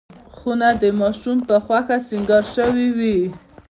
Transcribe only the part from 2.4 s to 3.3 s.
شوې وي.